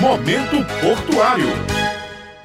[0.00, 1.75] Momento Portuário.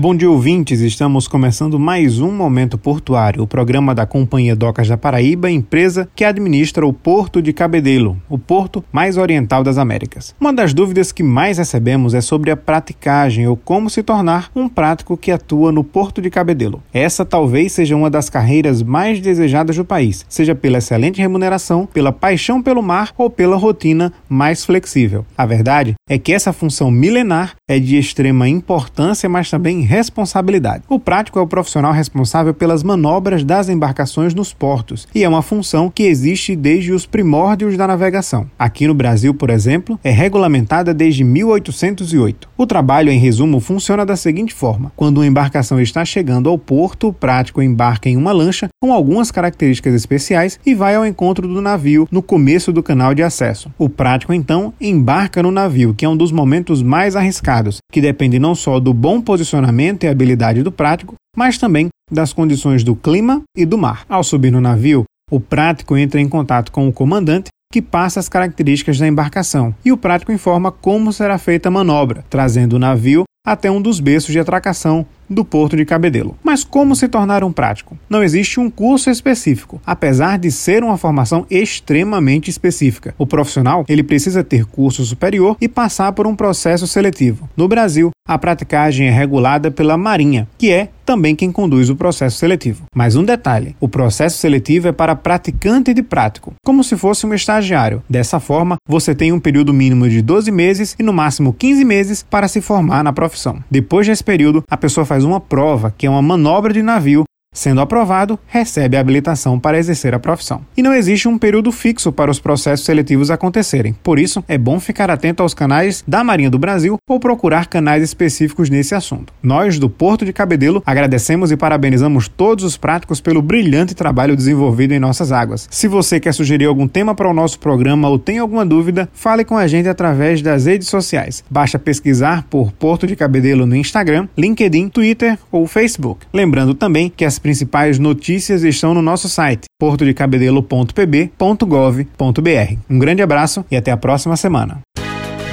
[0.00, 0.80] Bom dia, ouvintes.
[0.80, 6.24] Estamos começando mais um Momento Portuário, o programa da Companhia Docas da Paraíba, empresa que
[6.24, 10.34] administra o Porto de Cabedelo, o porto mais oriental das Américas.
[10.40, 14.70] Uma das dúvidas que mais recebemos é sobre a praticagem ou como se tornar um
[14.70, 16.82] prático que atua no Porto de Cabedelo.
[16.94, 22.10] Essa talvez seja uma das carreiras mais desejadas do país, seja pela excelente remuneração, pela
[22.10, 25.26] paixão pelo mar ou pela rotina mais flexível.
[25.36, 30.84] A verdade é que essa função milenar é de extrema importância, mas também responsabilidade.
[30.88, 35.42] O prático é o profissional responsável pelas manobras das embarcações nos portos e é uma
[35.42, 38.46] função que existe desde os primórdios da navegação.
[38.56, 42.48] Aqui no Brasil, por exemplo, é regulamentada desde 1808.
[42.56, 47.08] O trabalho, em resumo, funciona da seguinte forma: quando uma embarcação está chegando ao porto,
[47.08, 51.60] o prático embarca em uma lancha com algumas características especiais e vai ao encontro do
[51.60, 53.72] navio no começo do canal de acesso.
[53.76, 58.38] O prático então embarca no navio, que é um dos momentos mais arriscados, que depende
[58.38, 63.42] não só do bom posicionamento e habilidade do prático, mas também das condições do clima
[63.56, 64.04] e do mar.
[64.08, 68.28] Ao subir no navio, o prático entra em contato com o comandante, que passa as
[68.28, 73.22] características da embarcação, e o prático informa como será feita a manobra, trazendo o navio
[73.44, 76.36] até um dos berços de atracação do Porto de Cabedelo.
[76.42, 77.96] Mas como se tornar um prático?
[78.08, 83.14] Não existe um curso específico, apesar de ser uma formação extremamente específica.
[83.16, 87.48] O profissional, ele precisa ter curso superior e passar por um processo seletivo.
[87.56, 92.38] No Brasil, a praticagem é regulada pela Marinha, que é também quem conduz o processo
[92.38, 92.84] seletivo.
[92.94, 97.34] Mas um detalhe: o processo seletivo é para praticante de prático, como se fosse um
[97.34, 98.00] estagiário.
[98.08, 102.22] Dessa forma, você tem um período mínimo de 12 meses e no máximo 15 meses
[102.22, 103.58] para se formar na profissão.
[103.68, 107.80] Depois desse período, a pessoa faz uma prova, que é uma manobra de navio Sendo
[107.80, 110.64] aprovado, recebe a habilitação para exercer a profissão.
[110.76, 113.92] E não existe um período fixo para os processos seletivos acontecerem.
[114.04, 118.04] Por isso, é bom ficar atento aos canais da Marinha do Brasil ou procurar canais
[118.04, 119.32] específicos nesse assunto.
[119.42, 124.94] Nós, do Porto de Cabedelo, agradecemos e parabenizamos todos os práticos pelo brilhante trabalho desenvolvido
[124.94, 125.66] em nossas águas.
[125.72, 129.44] Se você quer sugerir algum tema para o nosso programa ou tem alguma dúvida, fale
[129.44, 131.42] com a gente através das redes sociais.
[131.50, 136.24] Basta pesquisar por Porto de Cabedelo no Instagram, LinkedIn, Twitter ou Facebook.
[136.32, 142.76] Lembrando também que as principais notícias estão no nosso site portodecabedelo.pb.gov.br.
[142.88, 144.80] Um grande abraço e até a próxima semana.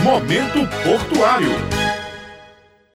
[0.03, 1.76] Momento Portuário.